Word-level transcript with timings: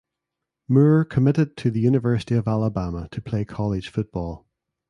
Moore 0.67 1.05
committed 1.05 1.55
to 1.57 1.69
the 1.69 1.81
University 1.81 2.33
of 2.33 2.47
Alabama 2.47 3.07
to 3.11 3.21
play 3.21 3.45
college 3.45 3.89
football. 3.89 4.47